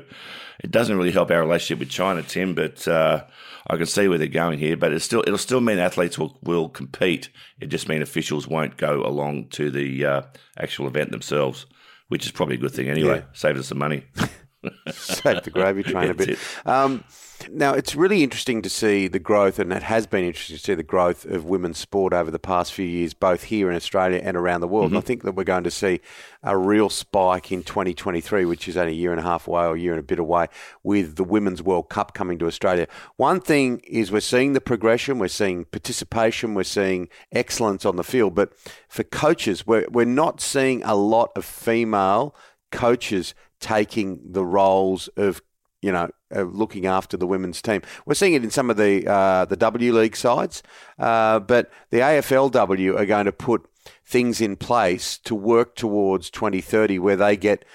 it 0.63 0.71
doesn't 0.71 0.97
really 0.97 1.11
help 1.11 1.29
our 1.31 1.41
relationship 1.41 1.79
with 1.79 1.89
China, 1.89 2.23
Tim, 2.23 2.55
but 2.55 2.87
uh, 2.87 3.23
I 3.67 3.77
can 3.77 3.85
see 3.85 4.07
where 4.07 4.17
they're 4.17 4.27
going 4.27 4.59
here. 4.59 4.77
But 4.77 4.93
it's 4.93 5.05
still, 5.05 5.23
it'll 5.25 5.37
still 5.37 5.61
mean 5.61 5.77
athletes 5.77 6.17
will, 6.17 6.39
will 6.41 6.69
compete. 6.69 7.29
It 7.59 7.67
just 7.67 7.87
means 7.87 8.01
officials 8.01 8.47
won't 8.47 8.77
go 8.77 9.05
along 9.05 9.49
to 9.49 9.69
the 9.69 10.05
uh, 10.05 10.21
actual 10.57 10.87
event 10.87 11.11
themselves, 11.11 11.65
which 12.07 12.25
is 12.25 12.31
probably 12.31 12.55
a 12.55 12.59
good 12.59 12.73
thing 12.73 12.89
anyway. 12.89 13.19
Yeah. 13.19 13.25
Saves 13.33 13.59
us 13.59 13.67
some 13.67 13.77
money. 13.77 14.05
Save 14.91 15.43
the 15.43 15.51
gravy 15.51 15.83
train 15.83 16.09
a 16.09 16.13
bit. 16.15 16.39
Um, 16.65 17.03
now, 17.51 17.73
it's 17.73 17.95
really 17.95 18.23
interesting 18.23 18.61
to 18.61 18.69
see 18.69 19.07
the 19.07 19.19
growth, 19.19 19.59
and 19.59 19.71
it 19.71 19.83
has 19.83 20.07
been 20.07 20.23
interesting 20.23 20.57
to 20.57 20.63
see 20.63 20.75
the 20.75 20.83
growth 20.83 21.25
of 21.25 21.45
women's 21.45 21.77
sport 21.77 22.13
over 22.13 22.31
the 22.31 22.39
past 22.39 22.73
few 22.73 22.85
years, 22.85 23.13
both 23.13 23.43
here 23.43 23.69
in 23.69 23.75
Australia 23.75 24.21
and 24.23 24.37
around 24.37 24.61
the 24.61 24.67
world. 24.67 24.89
Mm-hmm. 24.89 24.97
I 24.97 25.01
think 25.01 25.23
that 25.23 25.33
we're 25.33 25.43
going 25.43 25.63
to 25.63 25.71
see 25.71 26.01
a 26.43 26.57
real 26.57 26.89
spike 26.89 27.51
in 27.51 27.63
2023, 27.63 28.45
which 28.45 28.67
is 28.67 28.77
only 28.77 28.93
a 28.93 28.95
year 28.95 29.11
and 29.11 29.19
a 29.19 29.23
half 29.23 29.47
away 29.47 29.63
or 29.65 29.75
a 29.75 29.79
year 29.79 29.93
and 29.93 29.99
a 29.99 30.03
bit 30.03 30.19
away, 30.19 30.47
with 30.83 31.15
the 31.15 31.23
Women's 31.23 31.61
World 31.61 31.89
Cup 31.89 32.13
coming 32.13 32.37
to 32.39 32.47
Australia. 32.47 32.87
One 33.17 33.39
thing 33.39 33.79
is 33.85 34.11
we're 34.11 34.19
seeing 34.19 34.53
the 34.53 34.61
progression, 34.61 35.19
we're 35.19 35.27
seeing 35.27 35.65
participation, 35.65 36.53
we're 36.53 36.63
seeing 36.63 37.09
excellence 37.31 37.85
on 37.85 37.95
the 37.95 38.03
field, 38.03 38.35
but 38.35 38.53
for 38.87 39.03
coaches, 39.03 39.65
we're, 39.65 39.87
we're 39.89 40.05
not 40.05 40.41
seeing 40.41 40.83
a 40.83 40.95
lot 40.95 41.31
of 41.35 41.45
female 41.45 42.35
coaches 42.71 43.33
taking 43.59 44.19
the 44.23 44.43
roles 44.43 45.07
of 45.09 45.41
you 45.83 45.91
know, 45.91 46.09
uh, 46.35 46.43
looking 46.43 46.85
after 46.85 47.17
the 47.17 47.27
women's 47.27 47.61
team. 47.61 47.81
We're 48.05 48.13
seeing 48.15 48.33
it 48.33 48.43
in 48.43 48.49
some 48.49 48.69
of 48.69 48.77
the 48.77 49.05
uh, 49.07 49.45
the 49.45 49.57
W 49.57 49.93
League 49.93 50.15
sides, 50.15 50.63
uh, 50.97 51.39
but 51.39 51.69
the 51.89 51.97
AFLW 51.99 52.97
are 52.97 53.05
going 53.05 53.25
to 53.25 53.31
put 53.31 53.65
things 54.05 54.41
in 54.41 54.55
place 54.55 55.17
to 55.19 55.35
work 55.35 55.75
towards 55.75 56.29
2030, 56.29 56.99
where 56.99 57.17
they 57.17 57.37
get. 57.37 57.65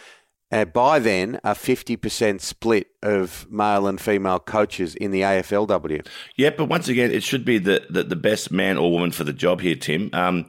Uh, 0.50 0.64
by 0.64 0.98
then, 0.98 1.38
a 1.44 1.50
50% 1.50 2.40
split 2.40 2.86
of 3.02 3.46
male 3.50 3.86
and 3.86 4.00
female 4.00 4.38
coaches 4.38 4.94
in 4.94 5.10
the 5.10 5.20
AFLW. 5.20 6.06
Yeah, 6.36 6.48
but 6.56 6.70
once 6.70 6.88
again, 6.88 7.10
it 7.10 7.22
should 7.22 7.44
be 7.44 7.58
the, 7.58 7.84
the, 7.90 8.02
the 8.02 8.16
best 8.16 8.50
man 8.50 8.78
or 8.78 8.90
woman 8.90 9.10
for 9.10 9.24
the 9.24 9.34
job 9.34 9.60
here, 9.60 9.74
Tim. 9.74 10.08
Um, 10.14 10.46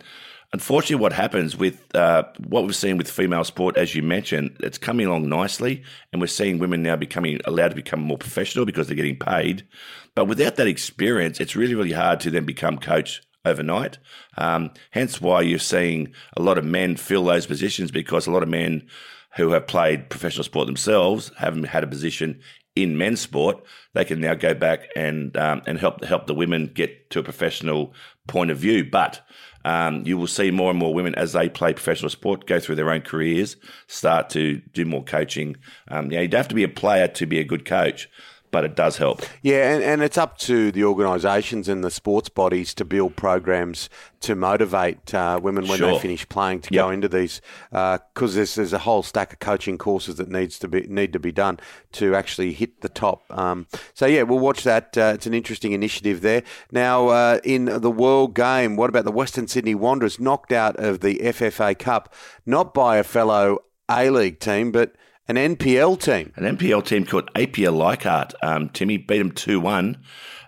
Unfortunately, 0.52 1.02
what 1.02 1.14
happens 1.14 1.56
with 1.56 1.96
uh, 1.96 2.24
what 2.48 2.64
we've 2.64 2.76
seen 2.76 2.98
with 2.98 3.10
female 3.10 3.44
sport, 3.44 3.78
as 3.78 3.94
you 3.94 4.02
mentioned, 4.02 4.58
it's 4.62 4.80
coming 4.80 5.06
along 5.06 5.30
nicely, 5.30 5.84
and 6.12 6.20
we're 6.20 6.28
seeing 6.28 6.58
women 6.58 6.82
now 6.82 6.96
becoming 6.96 7.40
allowed 7.46 7.70
to 7.70 7.76
become 7.76 8.00
more 8.00 8.18
professional 8.18 8.66
because 8.66 8.88
they're 8.88 8.96
getting 8.96 9.20
paid. 9.20 9.68
But 10.16 10.26
without 10.26 10.56
that 10.56 10.66
experience, 10.66 11.40
it's 11.40 11.56
really, 11.56 11.76
really 11.76 11.92
hard 11.92 12.20
to 12.22 12.32
then 12.32 12.46
become 12.46 12.80
coach 12.80 13.22
overnight. 13.46 14.00
Um, 14.38 14.72
hence, 14.90 15.22
why 15.22 15.42
you're 15.42 15.60
seeing 15.60 16.14
a 16.36 16.42
lot 16.42 16.58
of 16.58 16.66
men 16.66 16.96
fill 16.96 17.26
those 17.26 17.46
positions 17.46 17.92
because 17.92 18.26
a 18.26 18.32
lot 18.32 18.44
of 18.44 18.50
men 18.50 18.88
who 19.36 19.52
have 19.52 19.68
played 19.68 20.10
professional 20.10 20.44
sport 20.44 20.66
themselves 20.66 21.32
haven't 21.38 21.66
had 21.66 21.84
a 21.84 21.88
position 21.88 22.40
in 22.76 22.98
men's 22.98 23.20
sport. 23.20 23.64
They 23.94 24.06
can 24.06 24.20
now 24.20 24.34
go 24.34 24.54
back 24.54 24.90
and 24.96 25.36
um, 25.38 25.62
and 25.68 25.78
help 25.78 26.04
help 26.04 26.28
the 26.28 26.34
women 26.34 26.72
get 26.74 27.10
to 27.12 27.20
a 27.20 27.24
professional 27.24 27.94
point 28.28 28.52
of 28.52 28.58
view, 28.58 28.86
but 28.86 29.22
um, 29.66 30.04
you 30.06 30.18
will 30.18 30.28
see 30.28 30.52
more 30.52 30.70
and 30.70 30.80
more 30.80 30.94
women 30.94 31.16
as 31.16 31.34
they 31.34 31.50
play 31.50 31.74
professional 31.74 32.10
sport 32.10 32.48
go 32.48 32.60
through 32.60 32.76
their 32.76 32.92
own 32.92 33.02
careers, 33.02 33.56
start 33.88 34.30
to 34.32 34.58
do 34.74 34.86
more 34.86 35.04
coaching. 35.04 35.58
Um, 35.90 36.06
you, 36.06 36.18
know, 36.18 36.22
you 36.22 36.28
don't 36.28 36.40
have 36.40 36.48
to 36.50 36.56
be 36.56 36.64
a 36.64 36.70
player 36.70 37.08
to 37.08 37.26
be 37.26 37.40
a 37.40 37.44
good 37.44 37.66
coach 37.66 38.10
but 38.52 38.64
it 38.66 38.76
does 38.76 38.98
help. 38.98 39.22
Yeah, 39.42 39.74
and, 39.74 39.84
and 39.84 40.02
it's 40.02 40.18
up 40.18 40.38
to 40.40 40.72
the 40.72 40.84
organisations 40.84 41.68
and 41.70 41.84
the 41.84 41.92
sports 41.92 42.30
bodies 42.30 42.74
to 42.76 42.86
build 42.86 43.16
programs 43.16 43.90
to 44.22 44.36
motivate 44.36 45.14
uh, 45.14 45.40
women 45.42 45.68
when 45.68 45.78
sure. 45.78 45.94
they 45.94 46.00
finish 46.00 46.28
playing 46.28 46.62
to 46.62 46.74
yep. 46.74 46.86
go 46.86 46.90
into 46.90 47.08
these 47.08 47.42
because 47.70 48.34
uh, 48.34 48.36
there's 48.36 48.56
there's 48.56 48.74
a 48.74 48.80
whole 48.80 49.04
stack 49.04 49.34
of 49.34 49.40
coaching 49.40 49.78
courses 49.78 50.16
that 50.16 50.30
needs 50.30 50.60
to 50.60 50.68
be 50.68 50.82
need 50.88 51.14
to 51.14 51.20
be 51.20 51.32
done 51.32 51.60
to 51.94 52.16
actually 52.16 52.54
hit 52.54 52.82
the 52.82 52.90
top. 52.90 53.24
Um, 53.30 53.68
so 53.94 54.06
yeah, 54.06 54.24
we'll 54.24 54.40
watch 54.40 54.64
that. 54.64 54.98
Uh, 54.98 55.12
it's 55.16 55.26
an 55.26 55.34
interesting 55.34 55.72
initiative 55.72 56.22
there. 56.22 56.44
Now 56.72 57.08
uh, 57.10 57.40
in 57.44 57.66
the 57.66 57.92
World 57.92 58.36
Game, 58.36 58.76
what 58.76 58.90
about 58.90 59.06
the 59.06 59.12
Western 59.12 59.48
Sydney 59.48 59.76
Wanderers 59.76 60.20
knocked 60.20 60.52
out 60.52 60.76
of 60.78 61.00
the 61.00 61.16
FFA 61.20 61.78
Cup, 61.78 62.14
not 62.46 62.74
by 62.74 62.98
a 62.98 63.04
fellow 63.04 63.60
A 63.90 64.10
League 64.10 64.40
team, 64.40 64.72
but 64.72 64.96
an 65.30 65.36
NPL 65.36 66.02
team. 66.02 66.34
An 66.36 66.58
NPL 66.58 66.84
team 66.84 67.06
called 67.06 67.30
Apia 67.36 67.72
Leichhardt. 67.72 68.34
Um, 68.42 68.70
Timmy 68.70 68.98
beat 68.98 69.20
them 69.20 69.32
2 69.32 69.60
1. 69.60 69.98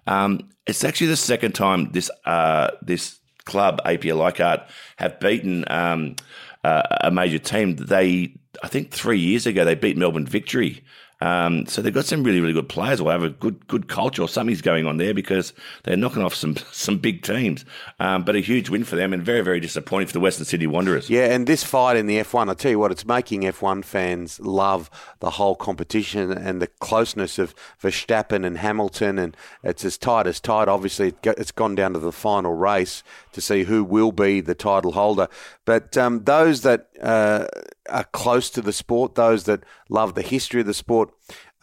Um, 0.08 0.50
it's 0.66 0.84
actually 0.84 1.08
the 1.08 1.16
second 1.16 1.54
time 1.54 1.92
this 1.92 2.10
uh, 2.26 2.72
this 2.82 3.20
club, 3.46 3.80
Apia 3.86 4.16
Leichhardt, 4.16 4.68
have 4.98 5.20
beaten 5.20 5.66
um, 5.68 6.16
uh, 6.64 6.82
a 7.02 7.12
major 7.12 7.40
team. 7.40 7.76
They, 7.76 8.36
I 8.64 8.68
think 8.68 8.92
three 8.92 9.20
years 9.20 9.46
ago, 9.46 9.64
they 9.64 9.76
beat 9.76 9.98
Melbourne 9.98 10.26
Victory 10.26 10.84
um, 11.22 11.66
so 11.68 11.82
they've 11.82 11.94
got 11.94 12.06
some 12.06 12.24
really, 12.24 12.42
really 12.42 12.54
good 12.54 12.68
players. 12.68 13.00
Or 13.00 13.12
have 13.12 13.24
a 13.24 13.30
good, 13.30 13.68
good 13.68 13.88
culture 13.88 14.22
or 14.22 14.28
something's 14.28 14.62
going 14.62 14.86
on 14.86 14.98
there 14.98 15.14
because 15.14 15.54
they're 15.84 15.98
knocking 15.98 16.24
off 16.24 16.34
some, 16.34 16.56
some 16.72 16.98
big 16.98 17.24
teams. 17.24 17.64
Um, 18.00 18.24
but 18.24 18.36
a 18.36 18.40
huge 18.40 18.70
win 18.70 18.84
for 18.84 18.96
them 18.96 19.14
and 19.14 19.24
very, 19.24 19.42
very 19.42 19.60
disappointing 19.60 20.08
for 20.08 20.14
the 20.14 20.20
Western 20.20 20.46
Sydney 20.46 20.68
Wanderers. 20.68 21.10
Yeah, 21.10 21.26
and 21.26 21.48
this 21.48 21.64
fight 21.64 21.96
in 21.96 22.08
the 22.08 22.18
F1, 22.18 22.50
I 22.50 22.54
tell 22.54 22.72
you 22.72 22.80
what, 22.80 22.92
it's 22.92 23.06
making 23.06 23.42
F1 23.42 23.86
fans 23.86 24.40
love 24.40 24.90
the 25.20 25.32
whole 25.32 25.56
competition 25.56 26.32
and 26.32 26.62
the 26.62 26.68
closeness 26.68 27.38
of 27.38 27.54
Verstappen 27.82 28.46
and 28.46 28.58
Hamilton, 28.58 29.20
and 29.20 29.38
it's 29.64 29.86
as 29.86 29.98
tight 29.98 30.28
as 30.28 30.40
tight. 30.40 30.68
Obviously, 30.68 31.14
it's 31.24 31.52
gone 31.52 31.76
down 31.76 31.94
to 31.94 32.00
the 32.00 32.12
final 32.12 32.54
race 32.54 33.04
to 33.34 33.42
see 33.42 33.64
who 33.64 33.84
will 33.84 34.12
be 34.12 34.42
the 34.42 34.56
title 34.56 34.94
holder. 34.94 35.28
But 35.66 35.96
um, 35.98 36.24
those 36.24 36.62
that 36.62 36.88
uh, 37.02 37.48
are 37.92 38.06
close 38.06 38.50
to 38.52 38.62
the 38.62 38.74
sport, 38.74 39.16
those 39.16 39.44
that 39.46 39.64
love 39.90 40.16
the 40.16 40.22
history 40.22 40.62
of 40.62 40.68
the 40.68 40.74
sport, 40.74 41.10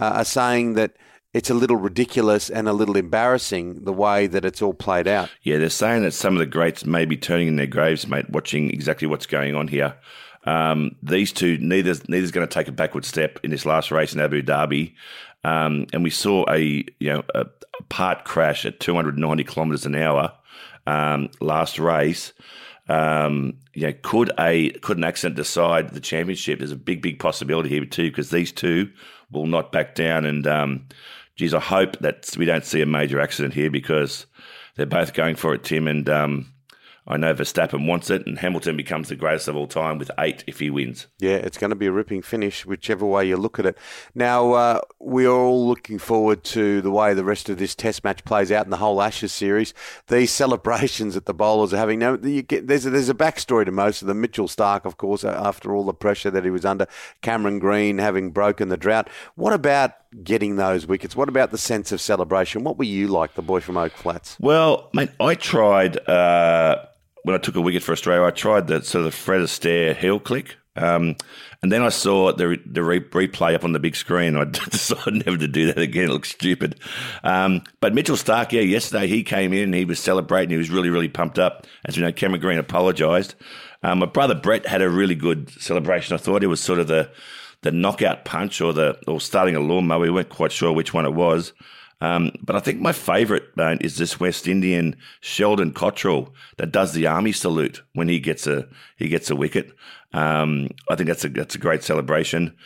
uh, 0.01 0.05
are 0.05 0.25
saying 0.25 0.75
that 0.75 0.93
it's 1.35 1.51
a 1.51 1.55
little 1.55 1.77
ridiculous 1.77 2.49
and 2.49 2.69
a 2.69 2.73
little 2.73 2.97
embarrassing 2.97 3.85
the 3.85 3.93
way 3.93 4.27
that 4.27 4.45
it's 4.45 4.63
all 4.63 4.75
played 4.75 5.07
out. 5.07 5.29
Yeah, 5.43 5.59
they're 5.59 5.71
saying 5.71 6.03
that 6.03 6.13
some 6.13 6.35
of 6.35 6.39
the 6.39 6.47
greats 6.47 6.87
may 6.87 7.05
be 7.05 7.17
turning 7.17 7.49
in 7.49 7.57
their 7.57 7.67
graves, 7.67 8.07
mate, 8.07 8.31
watching 8.31 8.71
exactly 8.71 9.07
what's 9.07 9.27
going 9.27 9.55
on 9.55 9.69
here. 9.69 9.95
Um, 10.45 10.97
these 11.03 11.33
two, 11.33 11.59
neither 11.59 11.95
neither's 12.09 12.31
going 12.31 12.47
to 12.47 12.53
take 12.53 12.69
a 12.69 12.73
backward 12.73 13.05
step 13.05 13.39
in 13.43 13.51
this 13.51 13.67
last 13.67 13.91
race 13.91 14.15
in 14.15 14.21
Abu 14.21 14.43
Dhabi. 14.43 14.95
Um, 15.45 15.87
and 15.93 16.03
we 16.03 16.11
saw 16.11 16.45
a 16.49 16.59
you 16.99 17.13
know 17.13 17.23
a, 17.35 17.41
a 17.79 17.83
part 17.91 18.25
crash 18.25 18.65
at 18.65 18.81
290 18.81 19.45
kilometres 19.45 19.85
an 19.85 19.95
hour 19.95 20.33
um, 20.87 21.29
last 21.41 21.79
race. 21.79 22.33
Um, 22.89 23.59
you 23.75 23.87
know, 23.87 23.95
could 24.03 24.33
a 24.39 24.71
could 24.81 24.97
an 24.97 25.05
accident 25.05 25.37
decide 25.37 25.91
the 25.91 26.01
championship? 26.01 26.59
There's 26.59 26.73
a 26.73 26.77
big, 26.77 27.03
big 27.03 27.19
possibility 27.19 27.69
here 27.69 27.85
too, 27.85 28.11
because 28.11 28.31
these 28.31 28.53
two 28.53 28.91
will 29.31 29.47
not 29.47 29.73
back 29.73 29.95
down. 29.95 30.25
And 30.25 30.47
um, 30.47 30.89
geez, 31.37 31.55
I 31.55 31.61
hope 31.61 31.99
that 31.99 32.35
we 32.39 32.45
don't 32.45 32.65
see 32.65 32.81
a 32.81 32.87
major 32.87 33.21
accident 33.21 33.55
here 33.55 33.71
because 33.71 34.27
they're 34.77 34.87
both 34.87 35.13
going 35.13 35.37
for 35.37 35.55
it, 35.55 35.65
Tim. 35.65 35.87
And 35.87 36.09
um, 36.09 36.53
I 37.11 37.17
know 37.17 37.33
Verstappen 37.33 37.87
wants 37.87 38.11
it, 38.11 38.27
and 38.27 38.39
Hamilton 38.39 38.77
becomes 38.77 39.09
the 39.09 39.17
greatest 39.17 39.49
of 39.49 39.57
all 39.57 39.67
time 39.67 39.97
with 39.97 40.11
eight 40.19 40.45
if 40.47 40.61
he 40.61 40.69
wins. 40.69 41.07
Yeah, 41.19 41.37
it's 41.37 41.57
going 41.57 41.71
to 41.71 41.77
be 41.77 41.87
a 41.87 41.93
ripping 41.93 42.21
finish, 42.21 42.67
whichever 42.67 43.07
way 43.07 43.27
you 43.27 43.39
look 43.39 43.59
at 43.59 43.65
it. 43.65 43.79
Now, 44.15 44.53
uh, 44.53 44.81
we're 44.99 45.31
all 45.31 45.67
looking 45.67 45.99
forward 45.99 46.45
to 46.45 46.83
the 46.83 46.91
way 46.91 47.15
the 47.15 47.25
rest 47.25 47.49
of 47.49 47.57
this 47.57 47.75
Test 47.75 48.05
match 48.05 48.25
plays 48.27 48.53
out 48.53 48.67
in 48.67 48.71
the 48.71 48.77
whole 48.77 49.01
Ashes 49.01 49.33
series. 49.33 49.73
These 50.09 50.33
celebrations 50.33 51.15
that 51.15 51.25
the 51.25 51.33
bowlers 51.33 51.73
are 51.73 51.79
having. 51.79 51.99
Now, 51.99 52.17
get, 52.17 52.67
there's 52.67 52.85
a, 52.85 52.91
there's 52.91 53.09
a 53.09 53.15
backstory 53.15 53.65
to 53.65 53.73
most 53.73 54.03
of 54.03 54.09
them. 54.09 54.21
Mitchell 54.21 54.47
Starc, 54.47 54.85
of 54.85 54.99
course, 54.99 55.25
after 55.25 55.75
all 55.75 55.85
the 55.85 55.95
pressure 55.95 56.31
that 56.31 56.45
he 56.45 56.51
was 56.51 56.67
under. 56.67 56.87
Cameron 57.23 57.59
Green 57.59 57.97
having 57.97 58.33
broken 58.33 58.69
the 58.69 58.77
drought. 58.77 59.09
What 59.35 59.55
about 59.55 59.93
getting 60.23 60.57
those 60.57 60.87
wickets? 60.87 61.17
What 61.17 61.31
about 61.31 61.53
the 61.53 61.59
sense 61.59 61.91
of 61.91 62.03
celebration? 62.03 62.65
What 62.65 62.77
were 62.77 62.85
you 62.85 63.09
like, 63.09 63.35
the 63.35 63.41
boy 63.41 63.61
from 63.61 63.79
Oak 63.79 63.93
Flats? 63.93 64.37
Well, 64.39 64.91
mate, 64.93 65.11
I 65.19 65.35
tried. 65.35 66.07
Uh 66.07 66.85
when 67.29 67.35
I 67.35 67.39
took 67.39 67.57
a 67.57 67.61
wicket 67.61 67.83
for 67.83 67.93
Australia, 67.93 68.25
I 68.25 68.31
tried 68.31 68.69
the 68.69 68.83
sort 68.83 69.05
of 69.05 69.13
the 69.13 69.17
Fred 69.19 69.43
Astaire 69.43 69.95
heel 69.95 70.19
click. 70.19 70.57
Um, 70.77 71.15
and 71.61 71.71
then 71.71 71.83
I 71.83 71.91
saw 71.91 72.33
the 72.33 72.57
the 72.65 72.83
re- 72.83 73.01
replay 73.01 73.55
up 73.55 73.65
on 73.65 73.73
the 73.73 73.79
big 73.79 73.97
screen. 73.97 74.35
I 74.35 74.45
decided 74.71 75.27
never 75.27 75.37
to 75.37 75.47
do 75.47 75.67
that 75.67 75.77
again. 75.77 76.05
It 76.05 76.13
looks 76.13 76.31
stupid. 76.31 76.81
Um, 77.23 77.65
but 77.83 77.93
Mitchell 77.93 78.17
Starc, 78.17 78.53
yeah, 78.53 78.63
yesterday 78.63 79.09
he 79.09 79.23
came 79.23 79.53
in 79.53 79.65
and 79.65 79.75
he 79.75 79.85
was 79.85 79.99
celebrating. 80.01 80.49
He 80.49 80.57
was 80.57 80.71
really, 80.71 80.89
really 80.89 81.11
pumped 81.11 81.39
up. 81.39 81.67
As 81.85 81.99
you 81.99 82.03
know, 82.03 82.13
Cameron 82.13 82.41
Green 82.41 82.59
apologised. 82.59 83.35
Um, 83.83 83.99
my 83.99 84.07
brother 84.07 84.35
Brett 84.35 84.67
had 84.67 84.81
a 84.81 84.89
really 84.89 85.15
good 85.15 85.51
celebration. 85.61 86.15
I 86.15 86.17
thought 86.17 86.43
it 86.43 86.47
was 86.47 86.63
sort 86.63 86.79
of 86.79 86.87
the 86.87 87.11
the 87.61 87.73
knockout 87.73 88.25
punch 88.25 88.63
or 88.63 88.73
the 88.73 88.99
or 89.07 89.21
starting 89.21 89.55
a 89.55 89.61
lawnmower. 89.61 90.01
We 90.01 90.11
weren't 90.11 90.31
quite 90.31 90.53
sure 90.53 90.73
which 90.73 90.95
one 90.95 91.05
it 91.05 91.13
was. 91.13 91.53
Um, 92.01 92.31
but 92.43 92.55
I 92.55 92.61
think 92.61 92.81
my 92.81 92.93
favourite 92.93 93.45
mate, 93.57 93.83
is 93.83 93.97
this 93.97 94.21
West 94.21 94.47
Indian 94.47 94.97
Sheldon 95.21 95.73
Cottrell 95.73 96.33
that 96.57 96.71
does 96.71 96.93
the 96.93 97.07
army 97.07 97.33
salute 97.33 97.83
when 97.95 98.09
he 98.09 98.21
gets 98.21 98.47
a 98.47 98.69
he 98.97 99.09
gets 99.09 99.31
a 99.31 99.37
wicket. 99.37 99.73
Um, 100.13 100.69
I 100.89 100.95
think 100.95 101.09
that's 101.09 101.25
a 101.25 101.29
that's 101.29 101.55
a 101.55 101.59
great 101.59 101.83
celebration. 101.83 102.57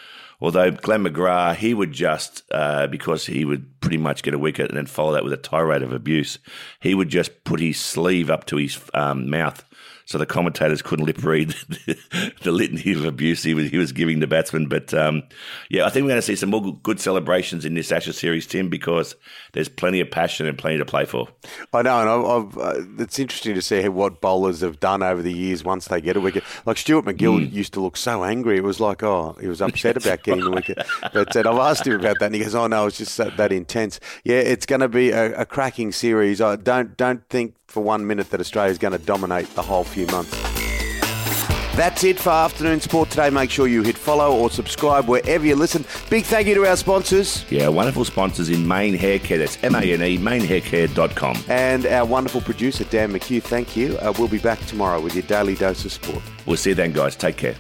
Although 0.41 0.73
Glenn 0.73 1.05
McGrath, 1.05 1.57
he 1.57 1.73
would 1.73 1.93
just 1.93 2.43
uh, 2.51 2.89
because 2.89 3.27
he 3.27 3.45
would 3.45 3.81
pretty 3.81 3.97
much 3.97 4.23
get 4.23 4.35
a 4.35 4.39
wicket 4.39 4.69
and 4.69 4.77
then 4.77 4.87
follow 4.87 5.13
that 5.13 5.25
with 5.25 5.33
a 5.33 5.37
tirade 5.37 5.83
of 5.83 5.93
abuse. 5.93 6.39
He 6.81 6.95
would 6.95 7.09
just 7.09 7.45
put 7.45 7.61
his 7.61 7.79
sleeve 7.79 8.29
up 8.29 8.45
to 8.47 8.57
his 8.57 8.79
um, 8.93 9.31
mouth 9.31 9.65
so 10.05 10.19
the 10.19 10.27
commentators 10.27 10.83
couldn't 10.83 11.07
lip 11.07 11.23
read 11.23 11.51
the, 11.69 12.33
the 12.43 12.53
litany 12.53 12.93
of 12.93 13.05
abuse 13.05 13.43
he 13.43 13.55
was, 13.55 13.71
he 13.71 13.79
was 13.79 13.93
giving 13.93 14.21
the 14.21 14.27
batsmen. 14.27 14.69
But 14.69 14.93
um, 14.95 15.23
yeah, 15.69 15.85
I 15.85 15.91
think 15.91 16.05
we're 16.05 16.11
going 16.11 16.19
to 16.19 16.27
see 16.27 16.37
some 16.37 16.51
more 16.51 16.77
good 16.83 17.01
celebrations 17.01 17.65
in 17.65 17.75
this 17.75 17.93
Ashes 17.93 18.19
series, 18.19 18.47
Tim, 18.47 18.69
because 18.69 19.15
there's 19.53 19.69
plenty 19.69 20.01
of 20.01 20.11
passion 20.11 20.47
and 20.47 20.57
plenty 20.59 20.79
to 20.79 20.85
play 20.85 21.05
for. 21.05 21.29
I 21.73 21.83
know, 21.83 22.01
and 22.01 22.09
I've, 22.09 22.25
I've, 22.25 22.59
uh, 22.59 23.03
it's 23.03 23.19
interesting 23.19 23.55
to 23.55 23.63
see 23.63 23.89
what 23.89 24.21
bowlers 24.21 24.61
have 24.61 24.81
done 24.81 25.03
over 25.03 25.23
the 25.23 25.33
years 25.33 25.65
once 25.65 25.89
they 25.89 26.01
get 26.01 26.17
a 26.17 26.21
wicket. 26.21 26.45
Like 26.67 26.79
Stuart 26.79 27.05
MacGill 27.05 27.47
mm. 27.47 27.53
used 27.53 27.73
to 27.75 27.81
look 27.81 27.97
so 27.97 28.25
angry; 28.25 28.57
it 28.57 28.65
was 28.65 28.81
like, 28.81 29.03
oh, 29.03 29.37
he 29.41 29.49
was 29.49 29.61
upset 29.61 29.97
about 29.97 30.23
getting 30.23 30.45
right. 30.45 30.51
the 30.51 30.75
wicket. 30.75 30.87
But 31.13 31.37
uh, 31.37 31.41
I've 31.41 31.59
asked 31.59 31.87
him 31.87 31.99
about 31.99 32.19
that, 32.21 32.27
and 32.27 32.35
he 32.35 32.41
goes, 32.41 32.55
"Oh 32.55 32.67
no, 32.67 32.87
it's 32.87 32.99
just 32.99 33.17
that, 33.19 33.37
that 33.37 33.53
intense." 33.53 34.01
Yeah, 34.25 34.37
it's 34.37 34.67
going 34.67 34.81
to 34.81 34.89
be 34.89 35.11
a, 35.11 35.41
a 35.41 35.47
cracking 35.47 35.93
series. 35.93 36.41
I 36.41 36.57
don't 36.57 36.97
don't 36.97 37.29
think 37.29 37.55
for 37.73 37.83
one 37.83 38.07
minute 38.07 38.31
that 38.31 38.41
Australia 38.41 38.71
is 38.71 38.79
going 38.79 38.93
to 38.93 38.99
dominate 38.99 39.55
the 39.55 39.63
whole 39.63 39.85
few 39.93 40.07
months. 40.07 40.31
That's 41.75 42.05
it 42.05 42.21
for 42.21 42.29
Afternoon 42.31 42.81
Sport 42.81 43.09
today. 43.09 43.31
Make 43.31 43.51
sure 43.51 43.67
you 43.67 43.83
hit 43.83 43.97
follow 43.97 44.37
or 44.37 44.51
subscribe 44.51 45.09
wherever 45.09 45.47
you 45.47 45.57
listen. 45.57 45.87
Big 46.11 46.27
thank 46.27 46.47
you 46.47 46.55
to 46.55 46.67
our 46.67 46.77
sponsors. 46.77 47.51
Yeah, 47.51 47.69
wonderful 47.69 48.05
sponsors 48.05 48.51
in 48.51 48.69
Mane 48.69 48.95
Hair 48.95 49.21
Care. 49.21 49.39
That's 49.39 49.57
M-A-N-E, 49.65 50.19
manehaircare.com. 50.19 51.45
And 51.49 51.87
our 51.87 52.05
wonderful 52.05 52.43
producer, 52.43 52.85
Dan 52.85 53.11
McHugh. 53.13 53.43
Thank 53.43 53.75
you. 53.75 53.97
Uh, 53.99 54.13
we'll 54.19 54.29
be 54.29 54.39
back 54.39 54.61
tomorrow 54.67 55.01
with 55.01 55.15
your 55.15 55.23
daily 55.23 55.55
dose 55.55 55.85
of 55.87 55.93
sport. 55.93 56.23
We'll 56.45 56.59
see 56.59 56.71
you 56.71 56.77
then, 56.77 56.93
guys. 56.93 57.17
Take 57.17 57.39
care. 57.39 57.57